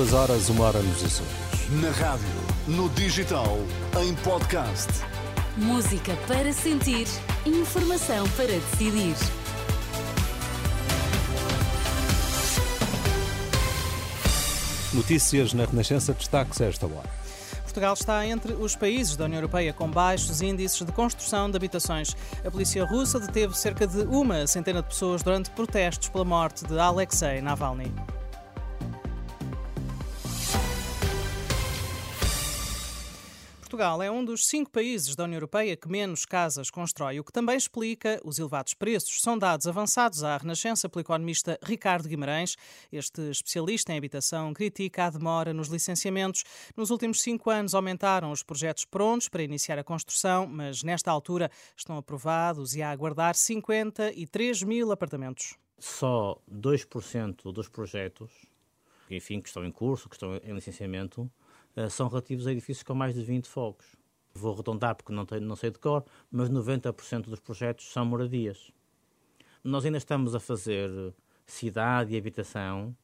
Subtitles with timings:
[0.00, 1.30] Duas horas, uma hora nos Açores.
[1.82, 2.24] Na rádio,
[2.66, 3.58] no digital,
[4.02, 4.88] em podcast.
[5.58, 7.06] Música para sentir,
[7.44, 9.14] informação para decidir.
[14.94, 17.10] Notícias na Renascença, destaques a esta hora.
[17.64, 22.16] Portugal está entre os países da União Europeia com baixos índices de construção de habitações.
[22.42, 26.78] A polícia russa deteve cerca de uma centena de pessoas durante protestos pela morte de
[26.78, 27.92] Alexei Navalny.
[33.80, 37.32] Portugal é um dos cinco países da União Europeia que menos casas constrói, o que
[37.32, 39.22] também explica os elevados preços.
[39.22, 42.56] São dados avançados à Renascença pelo economista Ricardo Guimarães.
[42.92, 46.44] Este especialista em habitação critica a demora nos licenciamentos.
[46.76, 51.50] Nos últimos cinco anos aumentaram os projetos prontos para iniciar a construção, mas nesta altura
[51.74, 55.54] estão aprovados e a aguardar 53 mil apartamentos.
[55.78, 58.30] Só 2% dos projetos,
[59.10, 61.32] enfim, que estão em curso, que estão em licenciamento,
[61.90, 63.96] são relativos a edifícios com mais de 20 fogos.
[64.34, 68.70] Vou arredondar porque não, tenho, não sei de cor, mas 90% dos projetos são moradias.
[69.62, 70.90] Nós ainda estamos a fazer
[71.46, 72.96] cidade e habitação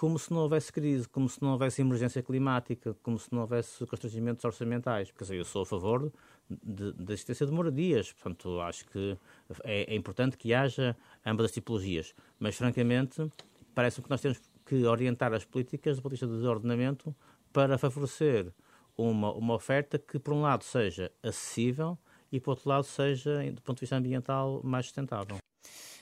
[0.00, 3.84] como se não houvesse crise, como se não houvesse emergência climática, como se não houvesse
[3.84, 5.10] constrangimentos orçamentais.
[5.10, 6.10] Quer dizer, eu sou a favor
[6.48, 9.18] da existência de moradias, portanto, acho que
[9.62, 13.30] é, é, importante que haja ambas as tipologias, mas francamente,
[13.74, 17.14] parece-me que nós temos que orientar as políticas do ponto de vista do ordenamento
[17.52, 18.52] para favorecer
[18.96, 21.98] uma, uma oferta que, por um lado, seja acessível
[22.30, 25.38] e, por outro lado, seja, do ponto de vista ambiental, mais sustentável.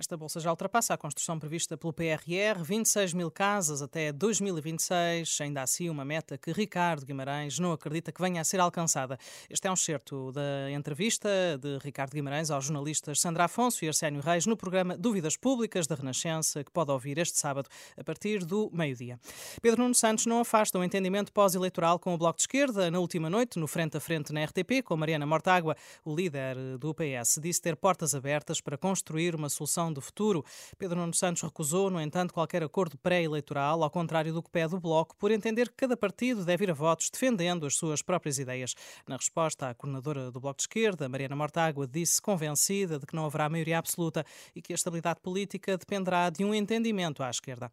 [0.00, 5.60] Esta bolsa já ultrapassa a construção prevista pelo PRR, 26 mil casas até 2026, ainda
[5.60, 9.18] assim uma meta que Ricardo Guimarães não acredita que venha a ser alcançada.
[9.50, 11.28] Este é um certo da entrevista
[11.60, 15.96] de Ricardo Guimarães aos jornalistas Sandra Afonso e Arsénio Reis no programa Dúvidas Públicas da
[15.96, 19.20] Renascença, que pode ouvir este sábado a partir do meio-dia.
[19.60, 22.90] Pedro Nuno Santos não afasta o entendimento pós-eleitoral com o Bloco de Esquerda.
[22.90, 26.94] Na última noite, no frente a frente na RTP, com Mariana Mortágua, o líder do
[26.94, 30.44] PS disse ter portas abertas para construir uma solução do futuro.
[30.78, 34.80] Pedro Nuno Santos recusou, no entanto, qualquer acordo pré-eleitoral, ao contrário do que pede o
[34.80, 38.74] Bloco, por entender que cada partido deve ir a votos defendendo as suas próprias ideias.
[39.06, 43.24] Na resposta, a coordenadora do Bloco de Esquerda, Mariana Mortágua, disse convencida de que não
[43.24, 44.24] haverá maioria absoluta
[44.54, 47.70] e que a estabilidade política dependerá de um entendimento à esquerda.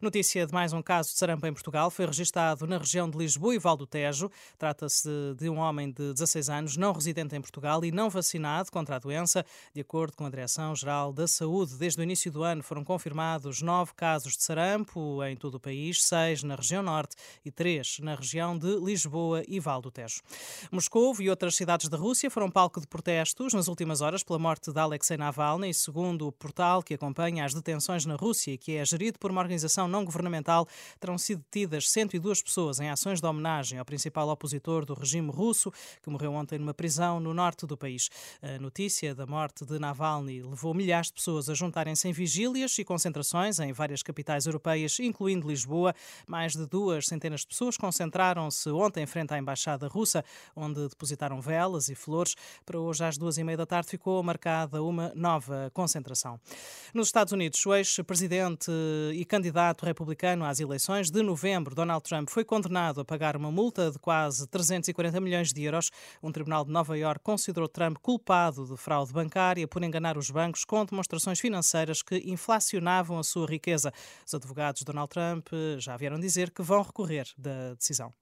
[0.00, 3.54] Notícia de mais um caso de sarampo em Portugal foi registado na região de Lisboa
[3.54, 4.30] e Val do Tejo.
[4.58, 8.96] Trata-se de um homem de 16 anos, não residente em Portugal e não vacinado contra
[8.96, 11.76] a doença, de acordo com a Direção-Geral da Saúde saúde.
[11.76, 16.02] Desde o início do ano foram confirmados nove casos de sarampo em todo o país,
[16.02, 20.20] seis na região norte e três na região de Lisboa e Val do Tejo.
[20.72, 24.72] Moscou e outras cidades da Rússia foram palco de protestos nas últimas horas pela morte
[24.72, 29.18] de Alexei Navalny, segundo o portal que acompanha as detenções na Rússia, que é gerido
[29.18, 30.66] por uma organização não governamental,
[30.98, 35.70] terão sido detidas 102 pessoas em ações de homenagem ao principal opositor do regime russo,
[36.02, 38.08] que morreu ontem numa prisão no norte do país.
[38.42, 42.78] A notícia da morte de Navalny levou milhares de pessoas pessoas a juntarem-se em vigílias
[42.78, 45.94] e concentrações em várias capitais europeias, incluindo Lisboa.
[46.26, 50.24] Mais de duas centenas de pessoas concentraram-se ontem em frente à Embaixada Russa,
[50.54, 52.36] onde depositaram velas e flores.
[52.64, 56.38] Para hoje, às duas e meia da tarde, ficou marcada uma nova concentração.
[56.92, 58.70] Nos Estados Unidos, o ex-presidente
[59.14, 63.90] e candidato republicano às eleições de novembro, Donald Trump, foi condenado a pagar uma multa
[63.90, 65.90] de quase 340 milhões de euros.
[66.22, 70.64] Um tribunal de Nova York considerou Trump culpado de fraude bancária por enganar os bancos
[70.64, 73.92] com demonstrações financeiras que inflacionavam a sua riqueza.
[74.26, 75.48] Os advogados de Donald Trump
[75.78, 78.12] já vieram dizer que vão recorrer da decisão.